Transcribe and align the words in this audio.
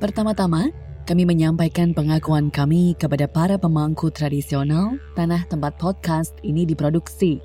Pertama-tama, 0.00 0.72
kami 1.04 1.28
menyampaikan 1.28 1.92
pengakuan 1.92 2.48
kami 2.48 2.96
kepada 2.96 3.28
para 3.28 3.60
pemangku 3.60 4.08
tradisional 4.08 4.96
tanah 5.12 5.44
tempat 5.44 5.76
podcast 5.76 6.32
ini 6.40 6.64
diproduksi. 6.64 7.36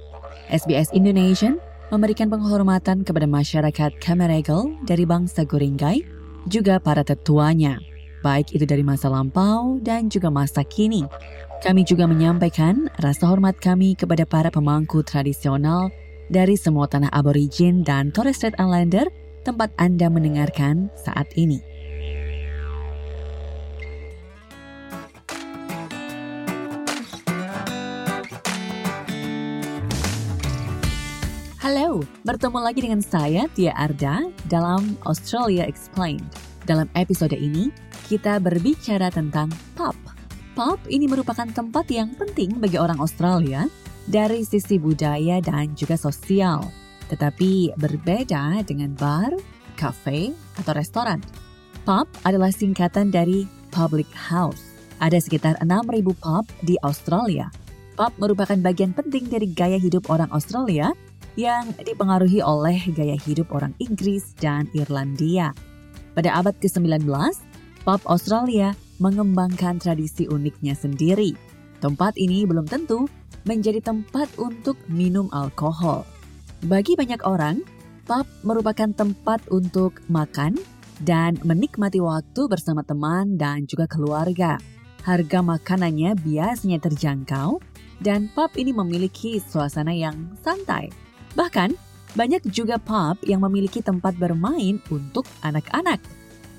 SBS 0.48 0.88
Indonesia 0.96 1.52
memberikan 1.92 2.32
penghormatan 2.32 3.04
kepada 3.04 3.28
masyarakat 3.28 4.00
Kameregal 4.00 4.72
dari 4.88 5.04
bangsa 5.04 5.44
Guringgai, 5.44 6.08
juga 6.48 6.80
para 6.80 7.04
tetuanya, 7.04 7.76
baik 8.24 8.56
itu 8.56 8.64
dari 8.64 8.88
masa 8.88 9.12
lampau 9.12 9.76
dan 9.84 10.08
juga 10.08 10.32
masa 10.32 10.64
kini. 10.64 11.04
Kami 11.60 11.84
juga 11.84 12.08
menyampaikan 12.08 12.88
rasa 13.04 13.28
hormat 13.28 13.60
kami 13.60 14.00
kepada 14.00 14.24
para 14.24 14.48
pemangku 14.48 15.04
tradisional 15.04 15.92
dari 16.32 16.56
semua 16.56 16.88
tanah 16.88 17.12
aborigin 17.12 17.84
dan 17.84 18.16
Torres 18.16 18.40
Strait 18.40 18.56
Islander 18.56 19.12
tempat 19.44 19.76
Anda 19.76 20.08
mendengarkan 20.08 20.88
saat 21.04 21.28
ini. 21.36 21.75
Bertemu 32.04 32.60
lagi 32.60 32.80
dengan 32.84 33.00
saya 33.00 33.46
Tia 33.54 33.72
Arda 33.78 34.28
dalam 34.50 34.98
Australia 35.06 35.64
Explained. 35.70 36.26
Dalam 36.66 36.90
episode 36.98 37.38
ini, 37.38 37.70
kita 38.10 38.42
berbicara 38.42 39.14
tentang 39.14 39.54
pub. 39.78 39.94
Pub 40.58 40.80
ini 40.90 41.06
merupakan 41.06 41.46
tempat 41.46 41.86
yang 41.94 42.16
penting 42.18 42.58
bagi 42.58 42.82
orang 42.82 42.98
Australia 42.98 43.70
dari 44.10 44.42
sisi 44.42 44.82
budaya 44.82 45.38
dan 45.44 45.78
juga 45.78 45.94
sosial, 45.94 46.66
tetapi 47.14 47.78
berbeda 47.78 48.66
dengan 48.66 48.98
bar, 48.98 49.36
cafe, 49.78 50.34
atau 50.58 50.74
restoran. 50.74 51.22
Pub 51.86 52.10
adalah 52.26 52.50
singkatan 52.50 53.14
dari 53.14 53.46
public 53.70 54.10
house. 54.16 54.74
Ada 54.98 55.22
sekitar 55.22 55.60
6.000 55.62 56.02
pub 56.18 56.46
di 56.66 56.80
Australia. 56.82 57.52
Pub 57.96 58.12
merupakan 58.20 58.58
bagian 58.60 58.92
penting 58.92 59.28
dari 59.28 59.48
gaya 59.52 59.78
hidup 59.80 60.08
orang 60.10 60.28
Australia 60.34 60.92
yang 61.36 61.76
dipengaruhi 61.76 62.40
oleh 62.40 62.80
gaya 62.96 63.20
hidup 63.20 63.52
orang 63.52 63.76
Inggris 63.80 64.36
dan 64.40 64.72
Irlandia. 64.72 65.52
Pada 66.16 66.32
abad 66.40 66.56
ke-19, 66.64 67.04
pub 67.84 68.02
Australia 68.08 68.72
mengembangkan 69.04 69.84
tradisi 69.84 70.32
uniknya 70.32 70.72
sendiri. 70.72 71.36
Tempat 71.84 72.16
ini 72.16 72.48
belum 72.48 72.66
tentu 72.72 73.12
menjadi 73.44 73.84
tempat 73.84 74.32
untuk 74.40 74.80
minum 74.88 75.28
alkohol. 75.36 76.08
Bagi 76.66 76.96
banyak 76.96 77.20
orang, 77.28 77.62
pub 78.08 78.24
merupakan 78.48 78.90
tempat 78.96 79.44
untuk 79.52 80.00
makan 80.08 80.56
dan 81.04 81.36
menikmati 81.44 82.00
waktu 82.00 82.48
bersama 82.48 82.80
teman 82.88 83.36
dan 83.36 83.68
juga 83.68 83.92
keluarga. 83.92 84.56
Harga 85.04 85.44
makanannya 85.44 86.16
biasanya 86.18 86.80
terjangkau, 86.82 87.60
dan 88.00 88.32
pub 88.32 88.50
ini 88.56 88.72
memiliki 88.72 89.38
suasana 89.44 89.92
yang 89.92 90.34
santai 90.42 91.05
Bahkan, 91.36 91.76
banyak 92.16 92.48
juga 92.48 92.80
pub 92.80 93.20
yang 93.28 93.44
memiliki 93.44 93.84
tempat 93.84 94.16
bermain 94.16 94.80
untuk 94.88 95.28
anak-anak. 95.44 96.00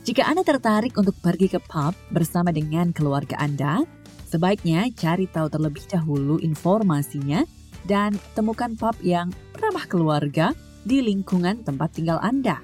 Jika 0.05 0.29
Anda 0.29 0.45
tertarik 0.45 0.95
untuk 1.01 1.17
pergi 1.19 1.49
ke 1.49 1.59
pub 1.59 1.97
bersama 2.13 2.53
dengan 2.53 2.93
keluarga 2.93 3.41
Anda, 3.41 3.83
sebaiknya 4.29 4.93
cari 4.93 5.25
tahu 5.27 5.49
terlebih 5.49 5.89
dahulu 5.89 6.37
informasinya 6.45 7.43
dan 7.89 8.15
temukan 8.37 8.77
pub 8.77 8.95
yang 9.01 9.33
ramah 9.57 9.89
keluarga 9.89 10.53
di 10.85 11.01
lingkungan 11.01 11.65
tempat 11.65 11.97
tinggal 11.97 12.21
Anda. 12.21 12.61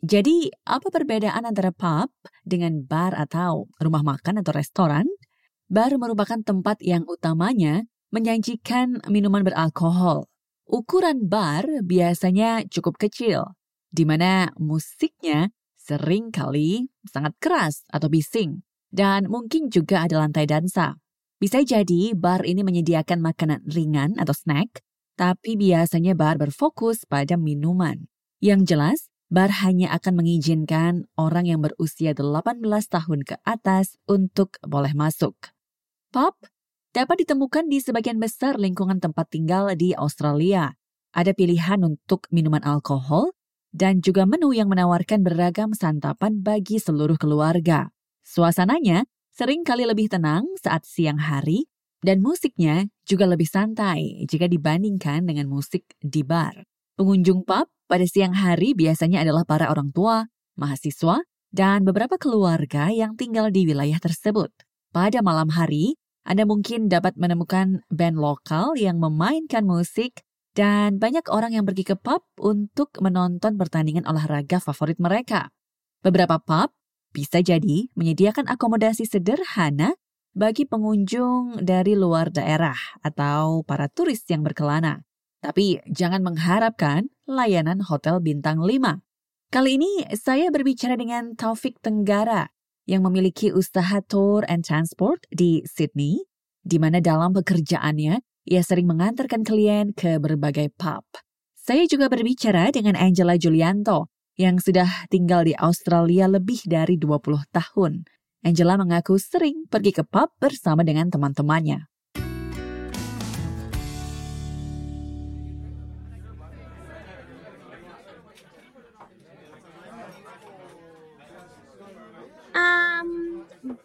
Jadi, 0.00 0.50
apa 0.66 0.88
perbedaan 0.90 1.46
antara 1.46 1.70
pub 1.70 2.10
dengan 2.42 2.82
bar 2.82 3.14
atau 3.14 3.70
rumah 3.78 4.02
makan 4.02 4.40
atau 4.42 4.52
restoran? 4.56 5.06
Bar 5.70 5.94
merupakan 6.02 6.42
tempat 6.42 6.82
yang 6.82 7.06
utamanya 7.06 7.86
menyajikan 8.10 9.06
minuman 9.06 9.46
beralkohol. 9.46 10.26
Ukuran 10.66 11.30
bar 11.30 11.62
biasanya 11.86 12.66
cukup 12.66 12.98
kecil, 12.98 13.54
di 13.86 14.02
mana 14.02 14.50
musiknya 14.58 15.54
sering 15.78 16.34
kali 16.34 16.90
sangat 17.06 17.38
keras 17.38 17.86
atau 17.86 18.10
bising, 18.10 18.66
dan 18.90 19.30
mungkin 19.30 19.70
juga 19.70 20.02
ada 20.10 20.18
lantai 20.18 20.50
dansa. 20.50 20.98
Bisa 21.38 21.62
jadi 21.62 22.18
bar 22.18 22.42
ini 22.42 22.66
menyediakan 22.66 23.22
makanan 23.22 23.62
ringan 23.70 24.18
atau 24.18 24.34
snack, 24.34 24.82
tapi 25.14 25.54
biasanya 25.54 26.18
bar 26.18 26.34
berfokus 26.34 27.06
pada 27.06 27.38
minuman. 27.38 28.10
Yang 28.42 28.74
jelas, 28.74 28.98
bar 29.30 29.54
hanya 29.62 29.94
akan 29.94 30.18
mengizinkan 30.18 31.06
orang 31.14 31.46
yang 31.46 31.62
berusia 31.62 32.10
18 32.10 32.58
tahun 32.90 33.22
ke 33.22 33.38
atas 33.46 33.94
untuk 34.10 34.58
boleh 34.66 34.98
masuk. 34.98 35.38
Pub 36.10 36.34
dapat 36.90 37.22
ditemukan 37.22 37.70
di 37.70 37.78
sebagian 37.78 38.18
besar 38.18 38.58
lingkungan 38.58 38.98
tempat 38.98 39.30
tinggal 39.30 39.70
di 39.78 39.94
Australia. 39.94 40.74
Ada 41.14 41.30
pilihan 41.38 41.78
untuk 41.86 42.26
minuman 42.34 42.66
alkohol 42.66 43.30
dan 43.70 44.02
juga 44.02 44.26
menu 44.26 44.50
yang 44.50 44.66
menawarkan 44.66 45.22
beragam 45.22 45.70
santapan 45.70 46.42
bagi 46.42 46.82
seluruh 46.82 47.14
keluarga. 47.14 47.94
Suasananya 48.26 49.06
sering 49.30 49.62
kali 49.62 49.86
lebih 49.86 50.10
tenang 50.10 50.50
saat 50.58 50.82
siang 50.82 51.22
hari 51.22 51.70
dan 52.02 52.18
musiknya 52.18 52.90
juga 53.06 53.30
lebih 53.30 53.46
santai 53.46 54.26
jika 54.26 54.50
dibandingkan 54.50 55.22
dengan 55.22 55.46
musik 55.46 55.86
di 56.02 56.26
bar. 56.26 56.66
Pengunjung 56.98 57.46
pub 57.46 57.70
pada 57.86 58.06
siang 58.10 58.34
hari 58.34 58.74
biasanya 58.74 59.22
adalah 59.22 59.46
para 59.46 59.70
orang 59.70 59.94
tua, 59.94 60.26
mahasiswa, 60.58 61.22
dan 61.54 61.86
beberapa 61.86 62.18
keluarga 62.18 62.90
yang 62.90 63.14
tinggal 63.14 63.54
di 63.54 63.62
wilayah 63.62 64.02
tersebut. 64.02 64.50
Pada 64.90 65.22
malam 65.22 65.54
hari, 65.54 65.94
anda 66.26 66.42
mungkin 66.42 66.90
dapat 66.90 67.14
menemukan 67.14 67.86
band 67.94 68.18
lokal 68.18 68.74
yang 68.74 68.98
memainkan 68.98 69.62
musik 69.62 70.26
dan 70.58 70.98
banyak 70.98 71.22
orang 71.30 71.54
yang 71.54 71.62
pergi 71.62 71.94
ke 71.94 71.94
pub 71.94 72.26
untuk 72.42 72.90
menonton 72.98 73.54
pertandingan 73.54 74.02
olahraga 74.02 74.58
favorit 74.58 74.98
mereka. 74.98 75.54
Beberapa 76.02 76.42
pub 76.42 76.74
bisa 77.14 77.38
jadi 77.38 77.86
menyediakan 77.94 78.50
akomodasi 78.50 79.06
sederhana 79.06 79.94
bagi 80.34 80.66
pengunjung 80.66 81.62
dari 81.62 81.94
luar 81.94 82.34
daerah 82.34 82.98
atau 82.98 83.62
para 83.62 83.86
turis 83.86 84.26
yang 84.26 84.42
berkelana. 84.42 85.06
Tapi 85.38 85.86
jangan 85.86 86.26
mengharapkan 86.26 87.06
layanan 87.30 87.78
hotel 87.86 88.18
bintang 88.18 88.58
5. 88.58 89.54
Kali 89.54 89.70
ini 89.78 90.02
saya 90.18 90.50
berbicara 90.50 90.98
dengan 90.98 91.38
Taufik 91.38 91.78
Tenggara 91.78 92.50
yang 92.88 93.04
memiliki 93.04 93.50
usaha 93.50 94.00
tour 94.06 94.46
and 94.48 94.64
transport 94.64 95.24
di 95.28 95.60
Sydney, 95.66 96.24
di 96.60 96.76
mana 96.80 97.00
dalam 97.00 97.34
pekerjaannya 97.36 98.20
ia 98.48 98.62
sering 98.64 98.88
mengantarkan 98.88 99.44
klien 99.44 99.92
ke 99.92 100.16
berbagai 100.16 100.72
pub. 100.78 101.04
Saya 101.60 101.84
juga 101.84 102.08
berbicara 102.08 102.72
dengan 102.72 102.96
Angela 102.96 103.36
Julianto 103.36 104.08
yang 104.40 104.56
sudah 104.56 105.10
tinggal 105.12 105.44
di 105.44 105.52
Australia 105.58 106.24
lebih 106.24 106.64
dari 106.64 106.96
20 106.96 107.44
tahun. 107.52 108.08
Angela 108.40 108.80
mengaku 108.80 109.20
sering 109.20 109.68
pergi 109.68 109.92
ke 109.92 110.02
pub 110.08 110.32
bersama 110.40 110.80
dengan 110.80 111.12
teman-temannya. 111.12 111.89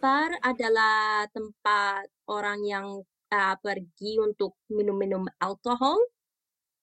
Bar 0.06 0.30
adalah 0.38 1.26
tempat 1.34 2.06
orang 2.30 2.62
yang 2.62 3.02
uh, 3.34 3.54
pergi 3.58 4.22
untuk 4.22 4.54
minum-minum 4.70 5.26
alkohol 5.42 5.98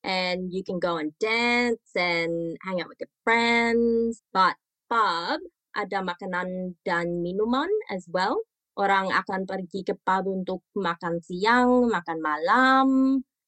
and 0.04 0.52
you 0.52 0.60
can 0.60 0.75
go 0.75 1.00
and 1.00 1.16
dance 1.24 1.88
and 1.96 2.60
hang 2.68 2.84
out 2.84 2.92
with 2.92 3.00
your 3.00 3.16
friends. 3.24 4.20
But 4.36 4.60
pub 4.92 5.40
ada 5.72 6.04
makanan 6.04 6.75
dan 6.84 7.24
minuman 7.24 7.72
as 7.88 8.12
well. 8.12 8.44
Orang 8.75 9.16
akan 9.16 9.48
pergi 9.48 9.88
ke 9.88 9.96
pub 10.04 10.28
untuk 10.28 10.60
makan 10.75 11.24
siang, 11.24 11.88
makan 11.88 12.20
malam. 12.20 12.88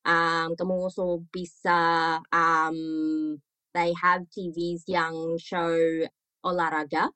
Um, 0.07 0.47
kamu 0.55 0.87
also 0.87 1.19
bisa 1.35 2.15
um, 2.31 2.79
they 3.75 3.91
have 3.99 4.23
TVs 4.31 4.87
yang 4.87 5.35
show 5.35 5.75
olahraga 6.47 7.11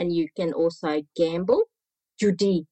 and 0.00 0.14
you 0.14 0.30
can 0.32 0.54
also 0.56 1.02
gamble 1.12 1.69
judi. 2.20 2.68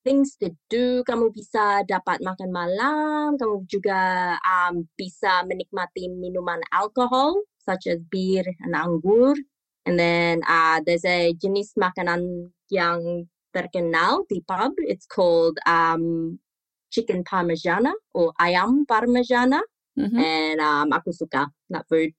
Things 0.00 0.40
to 0.40 0.56
do, 0.72 1.04
kamu 1.04 1.28
bisa 1.36 1.84
dapat 1.84 2.24
makan 2.24 2.48
malam, 2.48 3.36
kamu 3.36 3.68
juga 3.68 4.32
um, 4.40 4.88
bisa 4.96 5.44
menikmati 5.44 6.08
minuman 6.08 6.64
alkohol, 6.72 7.44
such 7.60 7.92
as 7.92 8.00
beer 8.08 8.46
and 8.64 8.72
anggur. 8.72 9.36
And 9.84 10.00
then 10.00 10.40
uh, 10.48 10.80
there's 10.80 11.04
a 11.04 11.36
jenis 11.36 11.76
makanan 11.76 12.48
yang 12.72 13.28
terkenal 13.52 14.24
di 14.32 14.40
pub. 14.48 14.72
It's 14.80 15.04
called 15.04 15.60
um, 15.68 16.38
chicken 16.88 17.20
parmigiana 17.20 17.92
or 18.16 18.32
ayam 18.40 18.88
parmigiana. 18.88 19.60
Mm-hmm. 19.98 20.16
And 20.16 20.58
um, 20.62 20.88
aku 20.96 21.12
suka 21.12 21.52
that 21.68 21.84
food. 21.84 22.16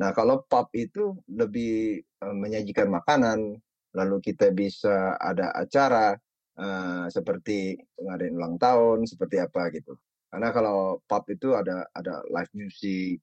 Nah, 0.00 0.16
kalau 0.16 0.42
pub 0.48 0.72
itu 0.74 1.14
lebih 1.28 2.02
uh, 2.24 2.32
menyajikan 2.34 2.88
makanan, 2.88 3.60
lalu 3.94 4.22
kita 4.22 4.54
bisa 4.54 5.18
ada 5.18 5.50
acara 5.54 6.14
uh, 6.58 7.06
seperti 7.10 7.78
ngadain 7.98 8.34
ulang 8.34 8.56
tahun, 8.56 9.06
seperti 9.06 9.42
apa 9.42 9.70
gitu. 9.74 9.98
Karena 10.30 10.54
kalau 10.54 11.02
pub 11.04 11.24
itu 11.26 11.54
ada 11.58 11.86
ada 11.90 12.22
live 12.30 12.52
music. 12.54 13.18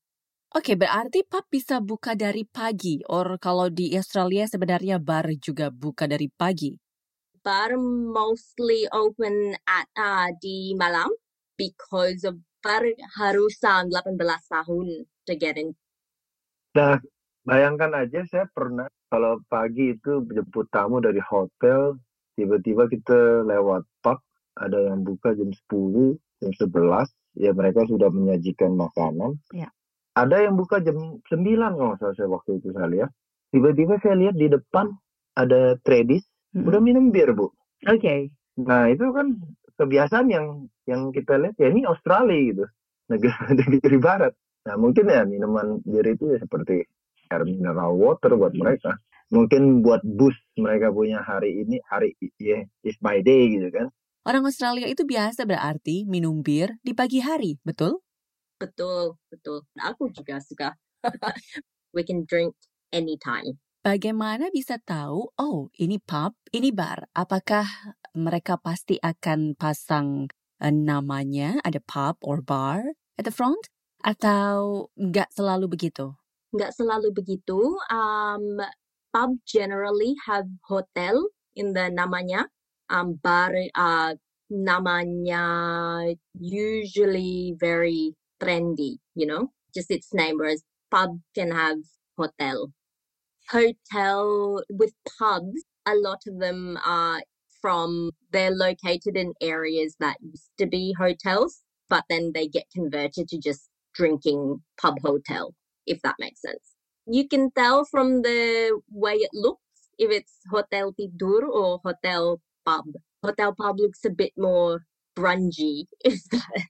Oke, 0.56 0.80
berarti 0.80 1.28
pub 1.28 1.44
bisa 1.52 1.84
buka 1.84 2.16
dari 2.16 2.48
pagi, 2.48 3.04
or 3.08 3.36
kalau 3.40 3.68
di 3.68 3.92
Australia 3.96 4.48
sebenarnya 4.48 5.00
bar 5.00 5.28
juga 5.40 5.72
buka 5.72 6.08
dari 6.08 6.32
pagi. 6.32 6.76
Bar 7.44 7.76
mostly 8.12 8.88
open 8.92 9.56
at 9.68 9.88
uh, 9.96 10.32
di 10.40 10.76
malam 10.76 11.12
because 11.56 12.28
of 12.28 12.40
bar 12.60 12.84
harus 13.16 13.56
18 13.64 14.20
tahun 14.52 15.08
to 15.24 15.34
get 15.36 15.56
in 15.56 15.72
Nah, 16.78 17.02
bayangkan 17.48 17.96
aja 17.96 18.28
saya 18.28 18.46
pernah 18.52 18.92
kalau 19.08 19.40
pagi 19.48 19.96
itu 19.96 20.20
jemput 20.28 20.68
tamu 20.68 21.00
dari 21.00 21.24
hotel, 21.24 21.96
tiba-tiba 22.36 22.92
kita 22.92 23.48
lewat 23.48 23.88
pub, 24.04 24.20
ada 24.60 24.92
yang 24.92 25.08
buka 25.08 25.32
jam 25.32 25.48
10, 25.72 26.20
jam 26.44 26.52
11, 26.52 27.08
ya 27.40 27.56
mereka 27.56 27.88
sudah 27.88 28.12
menyajikan 28.12 28.76
makanan. 28.76 29.40
Ya. 29.56 29.72
Ada 30.20 30.44
yang 30.50 30.60
buka 30.60 30.84
jam 30.84 31.24
9 31.24 31.32
kalau 31.80 31.96
salah 31.96 32.16
saya 32.20 32.28
waktu 32.28 32.60
itu 32.60 32.76
saya 32.76 32.88
lihat. 32.92 33.12
Tiba-tiba 33.56 33.96
saya 34.04 34.20
lihat 34.20 34.36
di 34.36 34.52
depan 34.52 34.92
ada 35.40 35.80
tradis, 35.88 36.28
hmm. 36.52 36.68
udah 36.68 36.82
minum 36.84 37.16
bir, 37.16 37.32
Bu. 37.32 37.48
Oke. 37.88 38.02
Okay. 38.02 38.20
Nah, 38.60 38.92
itu 38.92 39.08
kan 39.14 39.40
kebiasaan 39.78 40.28
yang 40.28 40.68
yang 40.90 41.14
kita 41.14 41.38
lihat 41.38 41.56
ya 41.62 41.70
ini 41.70 41.86
Australia 41.86 42.40
gitu. 42.52 42.66
Negara 43.08 43.56
negeri 43.72 43.98
barat. 44.02 44.34
Nah 44.68 44.76
mungkin 44.76 45.08
ya 45.08 45.24
minuman 45.24 45.80
bir 45.88 46.04
itu 46.12 46.36
ya 46.36 46.44
seperti 46.44 46.84
air 47.30 47.44
mineral 47.44 47.96
water 47.96 48.34
buat 48.36 48.56
mereka. 48.56 48.98
Mungkin 49.28 49.84
buat 49.84 50.02
boost 50.08 50.40
mereka 50.56 50.88
punya 50.90 51.20
hari 51.20 51.68
ini, 51.68 51.84
hari 51.92 52.16
ya 52.40 52.64
yeah, 52.64 52.64
is 52.88 52.96
my 53.04 53.20
day 53.20 53.52
gitu 53.52 53.68
kan. 53.70 53.92
Orang 54.28 54.44
Australia 54.44 54.88
itu 54.92 55.08
biasa 55.08 55.48
berarti 55.48 56.04
minum 56.04 56.44
bir 56.44 56.76
di 56.84 56.92
pagi 56.92 57.24
hari, 57.24 57.60
betul? 57.64 58.04
Betul, 58.60 59.16
betul. 59.32 59.64
Aku 59.80 60.12
juga 60.12 60.44
suka. 60.44 60.76
We 61.96 62.04
can 62.04 62.28
drink 62.28 62.58
anytime. 62.92 63.62
Bagaimana 63.88 64.52
bisa 64.52 64.84
tahu, 64.84 65.32
oh 65.40 65.72
ini 65.80 65.96
pub, 66.04 66.36
ini 66.52 66.76
bar? 66.76 67.08
Apakah 67.16 67.96
mereka 68.12 68.60
pasti 68.60 69.00
akan 69.00 69.56
pasang 69.56 70.28
uh, 70.60 70.74
namanya, 70.76 71.64
ada 71.64 71.80
pub 71.80 72.20
or 72.20 72.44
bar 72.44 72.84
at 73.16 73.24
the 73.24 73.32
front? 73.32 73.72
Atau 74.04 74.92
nggak 75.00 75.32
selalu 75.32 75.72
begitu? 75.72 76.20
Nggak 76.58 76.74
selalu 76.74 77.14
begitu. 77.14 77.78
Um, 77.94 78.58
pub 79.14 79.38
generally 79.46 80.18
have 80.26 80.50
hotel 80.66 81.30
in 81.54 81.78
the 81.78 81.94
namanya. 81.94 82.50
Um, 82.90 83.20
bar 83.22 83.52
uh, 83.76 84.16
namanya 84.50 85.46
usually 86.40 87.54
very 87.60 88.16
trendy, 88.40 88.98
you 89.14 89.28
know, 89.28 89.52
just 89.76 89.92
its 89.92 90.14
name, 90.14 90.38
whereas 90.40 90.64
pub 90.90 91.20
can 91.36 91.52
have 91.52 91.78
hotel. 92.18 92.72
Hotel 93.50 94.64
with 94.70 94.94
pubs, 95.20 95.64
a 95.86 95.96
lot 95.96 96.24
of 96.28 96.40
them 96.40 96.80
are 96.86 97.22
from, 97.62 98.12
they're 98.32 98.52
located 98.52 99.16
in 99.18 99.34
areas 99.42 99.96
that 100.00 100.18
used 100.22 100.52
to 100.58 100.66
be 100.66 100.96
hotels, 100.98 101.64
but 101.90 102.04
then 102.10 102.32
they 102.34 102.48
get 102.48 102.66
converted 102.74 103.28
to 103.30 103.38
just 103.38 103.70
drinking 103.94 104.62
pub 104.80 104.96
hotel, 105.04 105.56
if 105.88 106.02
that 106.04 106.16
makes 106.20 106.42
sense. 106.42 106.76
You 107.08 107.28
can 107.28 107.52
tell 107.52 107.86
from 107.86 108.22
the 108.22 108.76
way 108.92 109.16
it 109.16 109.32
looks 109.34 109.64
if 109.98 110.12
it's 110.12 110.44
hotel 110.52 110.94
tidur 110.94 111.48
or 111.48 111.80
hotel 111.84 112.42
pub. 112.68 112.86
Hotel 113.24 113.56
pub 113.56 113.80
looks 113.80 114.04
a 114.06 114.12
bit 114.12 114.34
more 114.38 114.86
grungy. 115.18 115.88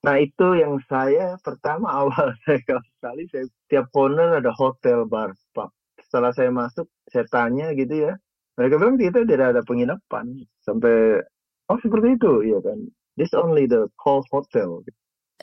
Nah 0.00 0.16
itu 0.16 0.56
yang 0.56 0.80
saya 0.88 1.36
pertama 1.44 1.92
awal 2.00 2.32
saya 2.48 2.56
ke 2.64 2.72
Australia, 2.72 3.26
saya 3.28 3.44
tiap 3.68 3.86
corner 3.92 4.40
ada 4.40 4.48
hotel 4.56 5.04
bar 5.04 5.36
pub. 5.52 5.68
Setelah 6.00 6.32
saya 6.32 6.48
masuk, 6.48 6.88
saya 7.12 7.28
tanya 7.28 7.76
gitu 7.76 8.08
ya, 8.08 8.16
mereka 8.56 8.80
bilang 8.80 8.96
kita 8.96 9.28
tidak 9.28 9.52
ada 9.56 9.62
penginapan 9.62 10.40
sampai 10.64 11.20
oh 11.68 11.78
seperti 11.84 12.16
itu, 12.16 12.32
iya 12.48 12.58
kan? 12.64 12.80
This 13.20 13.36
only 13.36 13.68
the 13.68 13.92
call 14.00 14.24
hotel. 14.32 14.80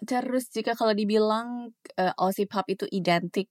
Terus 0.03 0.51
jika 0.53 0.77
kalau 0.77 0.93
dibilang 0.93 1.73
uh, 1.97 2.13
Aussie 2.21 2.45
pub 2.45 2.67
itu 2.69 2.85
identik 2.93 3.49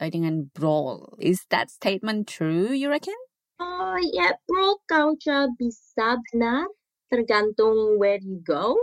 uh, 0.00 0.10
dengan 0.10 0.50
brawl, 0.52 1.16
is 1.22 1.46
that 1.48 1.72
statement 1.72 2.28
true, 2.28 2.74
you 2.74 2.92
reckon? 2.92 3.16
Oh 3.58 3.98
ya, 3.98 4.30
yeah. 4.30 4.32
brawl 4.46 4.78
culture 4.86 5.50
bisa 5.58 6.20
benar, 6.30 6.70
tergantung 7.10 7.98
where 7.98 8.20
you 8.20 8.38
go. 8.44 8.76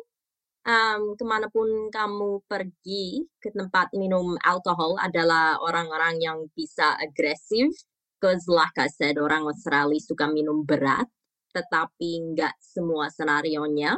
Um, 0.66 1.13
ke 1.13 1.22
mana 1.22 1.46
pun 1.54 1.94
kamu 1.94 2.42
pergi 2.50 3.22
ke 3.38 3.54
tempat 3.54 3.94
minum 3.94 4.34
alkohol 4.42 4.98
adalah 4.98 5.62
orang-orang 5.62 6.18
yang 6.25 6.50
bisa 6.57 6.98
agresif. 6.98 7.69
Because 8.18 8.50
like 8.50 8.74
I 8.81 8.90
said, 8.90 9.22
orang 9.22 9.46
Australia 9.46 10.02
suka 10.02 10.25
minum 10.25 10.66
berat, 10.66 11.06
tetapi 11.54 12.34
nggak 12.34 12.57
semua 12.57 13.13
senarionya. 13.13 13.94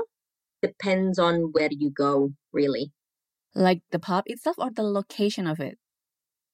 Depends 0.59 1.21
on 1.21 1.56
where 1.56 1.71
you 1.71 1.94
go, 1.94 2.36
really. 2.51 2.96
Like 3.57 3.81
the 3.89 3.98
pub 3.98 4.30
itself 4.30 4.62
or 4.62 4.69
the 4.69 4.86
location 4.86 5.50
of 5.50 5.57
it? 5.57 5.81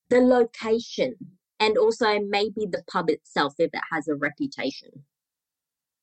The 0.07 0.23
location. 0.23 1.19
And 1.59 1.75
also 1.75 2.07
maybe 2.23 2.63
the 2.63 2.79
pub 2.87 3.11
itself 3.11 3.59
if 3.59 3.75
it 3.75 3.85
has 3.91 4.07
a 4.07 4.15
reputation. 4.15 5.03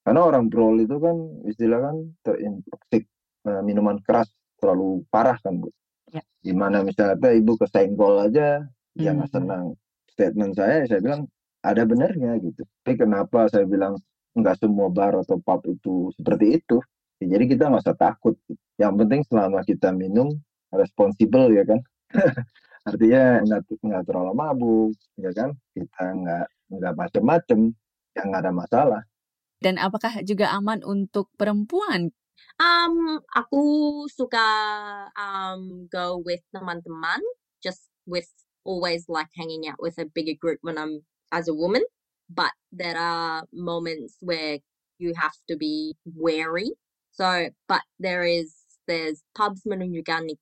Karena 0.04 0.28
orang 0.28 0.52
brawl 0.52 0.76
itu 0.76 1.00
kan 1.00 1.16
istilah 1.48 1.80
kan 1.88 1.96
terintoksik 2.20 3.08
uh, 3.48 3.64
minuman 3.64 3.96
keras 4.04 4.28
terlalu 4.60 5.00
parah 5.08 5.40
kan 5.40 5.64
bu. 5.64 5.72
Ya. 6.12 6.20
Di 6.44 6.52
mana 6.52 6.84
misalnya 6.84 7.32
ibu 7.32 7.56
kesenggol 7.56 8.20
aja 8.28 8.60
hmm. 8.60 9.00
dia 9.00 9.16
nggak 9.16 9.32
senang. 9.32 9.72
Statement 10.12 10.52
saya 10.52 10.84
saya 10.84 11.00
bilang 11.00 11.24
ada 11.64 11.84
benarnya 11.88 12.36
gitu. 12.44 12.64
Tapi 12.84 13.00
kenapa 13.00 13.48
saya 13.48 13.64
bilang 13.64 13.96
nggak 14.36 14.56
semua 14.60 14.92
bar 14.92 15.16
atau 15.16 15.40
pub 15.40 15.64
itu 15.64 16.12
seperti 16.16 16.60
itu? 16.60 16.76
Ya, 17.24 17.36
jadi 17.36 17.44
kita 17.56 17.72
nggak 17.72 17.84
usah 17.88 17.96
takut. 17.96 18.36
Yang 18.76 18.92
penting 19.04 19.20
selama 19.28 19.60
kita 19.64 19.92
minum 19.92 20.36
responsible 20.74 21.50
ya 21.54 21.64
kan? 21.66 21.80
Artinya 22.88 23.44
nggak 23.44 23.60
nggak 23.82 24.02
terlalu 24.08 24.32
mabuk 24.32 24.92
ya 25.20 25.30
kan? 25.36 25.50
Kita 25.76 26.04
nggak 26.16 26.46
nggak 26.70 26.94
macem-macem 26.96 27.60
yang 28.16 28.26
nggak 28.30 28.42
ada 28.46 28.54
masalah. 28.54 29.02
Dan 29.60 29.76
apakah 29.76 30.24
juga 30.24 30.48
aman 30.56 30.80
untuk 30.86 31.28
perempuan? 31.36 32.10
Um 32.56 33.20
aku 33.36 33.62
suka 34.08 34.48
um 35.12 35.84
go 35.92 36.16
with 36.24 36.40
teman-teman 36.56 37.20
just 37.60 37.92
with 38.08 38.28
always 38.64 39.04
like 39.12 39.28
hanging 39.36 39.68
out 39.68 39.76
with 39.76 40.00
a 40.00 40.08
bigger 40.08 40.36
group 40.36 40.58
when 40.64 40.80
I'm 40.80 41.04
as 41.32 41.48
a 41.48 41.56
woman. 41.56 41.84
But 42.32 42.56
there 42.72 42.96
are 42.96 43.44
moments 43.52 44.16
where 44.24 44.64
you 44.96 45.12
have 45.20 45.36
to 45.52 45.56
be 45.60 45.96
wary. 46.08 46.72
So 47.12 47.52
but 47.68 47.84
there 48.00 48.24
is 48.24 48.59
there's 48.90 49.22
pubs 49.38 49.62
menunjukkan 49.62 50.34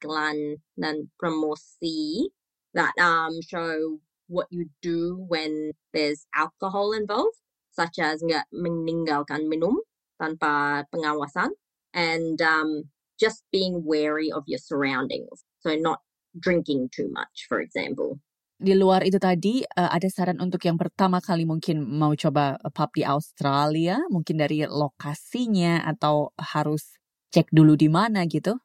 dan 0.81 0.97
promosi 1.21 2.33
that 2.73 2.97
um, 2.97 3.37
show 3.45 4.01
what 4.33 4.49
you 4.49 4.73
do 4.81 5.21
when 5.29 5.77
there's 5.93 6.25
alcohol 6.33 6.97
involved, 6.97 7.37
such 7.77 8.01
as 8.01 8.25
nggak 8.25 8.49
meninggalkan 8.57 9.53
minum 9.53 9.85
tanpa 10.17 10.85
pengawasan, 10.89 11.53
and 11.93 12.41
um, 12.41 12.89
just 13.21 13.45
being 13.53 13.85
wary 13.85 14.33
of 14.33 14.49
your 14.49 14.61
surroundings. 14.61 15.45
So 15.61 15.77
not 15.77 16.01
drinking 16.33 16.89
too 16.97 17.13
much, 17.13 17.45
for 17.53 17.61
example. 17.61 18.17
Di 18.59 18.75
luar 18.75 19.07
itu 19.07 19.23
tadi, 19.23 19.63
uh, 19.63 19.87
ada 19.87 20.11
saran 20.11 20.43
untuk 20.43 20.59
yang 20.67 20.75
pertama 20.75 21.23
kali 21.23 21.47
mungkin 21.47 21.79
mau 21.79 22.11
coba 22.19 22.59
pub 22.75 22.91
di 22.91 23.07
Australia, 23.07 24.03
mungkin 24.11 24.35
dari 24.35 24.67
lokasinya 24.67 25.87
atau 25.87 26.35
harus 26.35 26.98
cek 27.33 27.49
dulu 27.53 27.77
di 27.77 27.89
mana 27.89 28.25
gitu? 28.25 28.57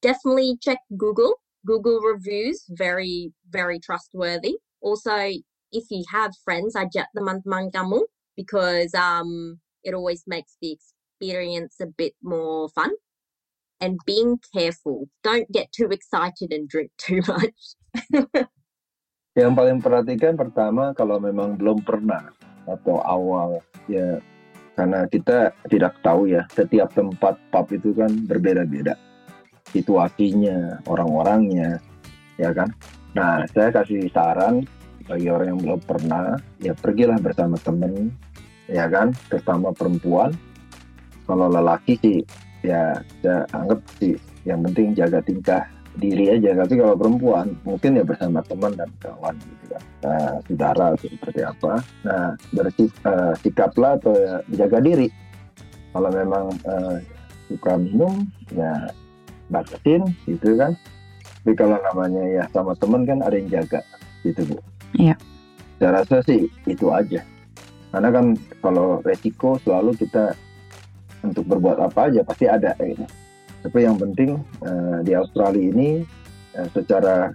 Definitely 0.00 0.56
check 0.60 0.80
Google. 0.96 1.40
Google 1.64 2.00
reviews 2.00 2.64
very 2.72 3.36
very 3.52 3.76
trustworthy. 3.76 4.56
Also, 4.80 5.12
if 5.72 5.84
you 5.92 6.08
have 6.08 6.32
friends, 6.40 6.72
ajak 6.72 7.12
teman-teman 7.12 7.68
kamu 7.68 8.00
because 8.32 8.96
um 8.96 9.60
it 9.84 9.92
always 9.92 10.24
makes 10.24 10.56
the 10.64 10.72
experience 10.72 11.76
a 11.80 11.88
bit 11.88 12.16
more 12.24 12.68
fun. 12.72 12.96
And 13.80 13.96
being 14.04 14.36
careful, 14.52 15.08
don't 15.24 15.48
get 15.48 15.72
too 15.72 15.88
excited 15.88 16.52
and 16.52 16.68
drink 16.68 16.92
too 17.00 17.24
much. 17.32 17.76
Yang 19.32 19.52
paling 19.56 19.78
perhatikan 19.80 20.36
pertama 20.36 20.92
kalau 20.92 21.16
memang 21.16 21.56
belum 21.56 21.80
pernah 21.80 22.28
atau 22.68 23.00
awal 23.00 23.64
ya 23.88 24.20
karena 24.80 25.04
kita 25.12 25.52
tidak 25.68 25.92
tahu 26.00 26.24
ya 26.32 26.48
setiap 26.56 26.88
tempat 26.96 27.36
pub 27.52 27.68
itu 27.68 27.92
kan 27.92 28.08
berbeda-beda. 28.24 28.96
Situasinya 29.76 30.80
orang-orangnya 30.88 31.76
ya 32.40 32.48
kan? 32.56 32.72
Nah 33.12 33.44
saya 33.52 33.68
kasih 33.76 34.08
saran 34.08 34.64
bagi 35.04 35.28
orang 35.28 35.52
yang 35.52 35.60
belum 35.60 35.80
pernah 35.84 36.40
ya 36.64 36.72
pergilah 36.72 37.20
bersama 37.20 37.60
temen 37.60 38.08
ya 38.72 38.88
kan? 38.88 39.12
Terutama 39.28 39.68
perempuan. 39.76 40.32
Kalau 41.28 41.52
lelaki 41.52 42.00
sih 42.00 42.18
ya 42.64 43.04
saya 43.20 43.44
anggap 43.52 43.84
sih 44.00 44.16
yang 44.48 44.64
penting 44.64 44.96
jaga 44.96 45.20
tingkah 45.20 45.68
diri 45.98 46.30
aja. 46.30 46.54
Tapi 46.54 46.78
kalau 46.78 46.94
perempuan 46.94 47.56
mungkin 47.66 47.98
ya 47.98 48.04
bersama 48.06 48.44
teman 48.46 48.76
dan 48.78 48.90
kawan 49.02 49.34
gitu 49.40 49.64
kan. 49.74 49.82
Nah, 50.06 50.32
saudara 50.46 50.84
atau 50.94 51.08
seperti 51.10 51.40
apa. 51.42 51.72
Nah 52.06 52.26
bersikaplah 52.54 53.92
uh, 53.94 53.98
atau 53.98 54.14
ya, 54.14 54.34
jaga 54.64 54.78
diri. 54.78 55.08
Kalau 55.90 56.10
memang 56.14 56.54
uh, 56.68 56.96
suka 57.50 57.74
minum 57.80 58.28
ya 58.54 58.90
batasin 59.50 60.06
gitu 60.30 60.54
kan. 60.54 60.78
Tapi 61.40 61.56
kalau 61.56 61.80
namanya 61.80 62.22
ya 62.28 62.44
sama 62.52 62.76
teman 62.76 63.08
kan 63.08 63.24
ada 63.24 63.34
yang 63.34 63.50
jaga 63.50 63.80
gitu 64.22 64.44
bu. 64.54 64.56
Iya. 64.94 65.16
Saya 65.80 66.04
rasa 66.04 66.20
sih 66.28 66.46
itu 66.68 66.92
aja. 66.92 67.24
Karena 67.90 68.08
kan 68.14 68.38
kalau 68.62 69.02
resiko 69.02 69.58
selalu 69.64 69.96
kita 69.98 70.36
untuk 71.26 71.44
berbuat 71.48 71.80
apa 71.80 72.12
aja 72.12 72.20
pasti 72.22 72.46
ada 72.46 72.76
gitu. 72.78 73.04
Tapi 73.60 73.84
yang 73.84 74.00
penting 74.00 74.40
uh, 74.64 75.04
di 75.04 75.12
Australia 75.12 75.60
ini 75.60 75.88
uh, 76.56 76.68
secara 76.72 77.32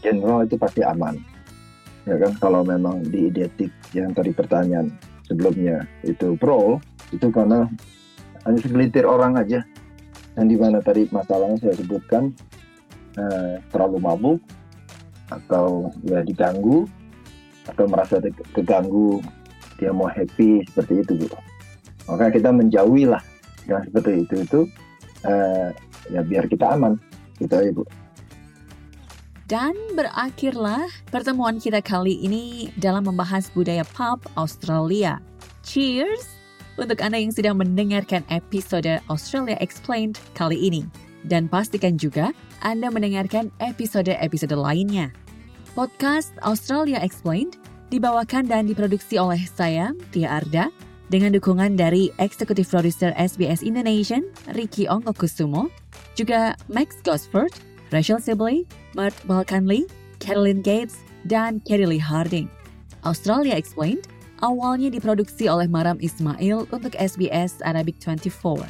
general 0.00 0.46
itu 0.46 0.54
pasti 0.54 0.86
aman. 0.86 1.18
Ya 2.06 2.14
kan? 2.22 2.38
Kalau 2.38 2.62
memang 2.62 3.02
di 3.10 3.26
identik 3.26 3.74
yang 3.90 4.14
tadi 4.14 4.30
pertanyaan 4.30 4.94
sebelumnya 5.26 5.82
itu 6.06 6.38
pro 6.38 6.78
itu 7.10 7.26
karena 7.34 7.66
hanya 8.46 8.58
segelintir 8.62 9.02
orang 9.02 9.34
aja. 9.34 9.66
Yang 10.38 10.46
di 10.46 10.56
mana 10.60 10.78
tadi 10.84 11.02
masalahnya 11.10 11.58
saya 11.58 11.74
sebutkan 11.80 12.30
eh, 13.16 13.58
terlalu 13.72 13.98
mabuk 14.04 14.38
atau 15.32 15.90
ya 16.06 16.22
diganggu 16.22 16.86
atau 17.66 17.84
merasa 17.90 18.22
keganggu 18.54 19.18
dia 19.80 19.90
mau 19.90 20.06
happy 20.06 20.62
seperti 20.70 21.02
itu 21.02 21.12
bu. 21.24 21.26
Maka 22.06 22.30
kita 22.30 22.54
menjauhi 22.54 23.10
lah 23.10 23.18
yang 23.66 23.82
seperti 23.82 24.22
itu 24.22 24.34
itu 24.46 24.60
eh, 25.26 25.68
ya 26.14 26.20
biar 26.22 26.46
kita 26.46 26.78
aman 26.78 26.94
gitu 27.42 27.58
ibu 27.58 27.82
dan 29.46 29.78
berakhirlah 29.94 30.90
pertemuan 31.14 31.62
kita 31.62 31.78
kali 31.78 32.18
ini 32.18 32.74
dalam 32.82 33.06
membahas 33.06 33.46
budaya 33.54 33.86
pub 33.94 34.18
Australia. 34.34 35.22
Cheers! 35.62 36.36
untuk 36.76 37.00
Anda 37.00 37.20
yang 37.20 37.32
sudah 37.32 37.52
mendengarkan 37.56 38.22
episode 38.28 39.00
Australia 39.08 39.56
Explained 39.64 40.20
kali 40.36 40.56
ini. 40.56 40.84
Dan 41.26 41.50
pastikan 41.50 41.98
juga 41.98 42.30
Anda 42.62 42.92
mendengarkan 42.92 43.50
episode-episode 43.58 44.54
lainnya. 44.54 45.10
Podcast 45.74 46.32
Australia 46.46 47.02
Explained 47.02 47.58
dibawakan 47.90 48.48
dan 48.48 48.70
diproduksi 48.70 49.18
oleh 49.18 49.42
saya, 49.44 49.92
Tia 50.14 50.40
Arda, 50.40 50.70
dengan 51.08 51.34
dukungan 51.34 51.78
dari 51.78 52.10
Executive 52.18 52.66
Producer 52.66 53.14
SBS 53.14 53.62
Indonesia, 53.62 54.18
Ricky 54.54 54.90
Ongkokusumo, 54.90 55.70
juga 56.18 56.58
Max 56.66 56.98
Gosford, 57.06 57.54
Rachel 57.94 58.18
Sibley, 58.18 58.66
Mert 58.98 59.14
Balkanley, 59.30 59.86
Carolyn 60.18 60.64
Gates, 60.64 60.98
dan 61.26 61.60
Kerry 61.62 61.86
Lee 61.86 62.02
Harding. 62.02 62.50
Australia 63.06 63.54
Explained 63.54 64.10
awalnya 64.42 64.90
diproduksi 64.90 65.48
oleh 65.48 65.70
Maram 65.70 65.96
Ismail 66.02 66.66
untuk 66.74 66.92
SBS 66.98 67.62
Arabic 67.62 68.02
24. 68.02 68.66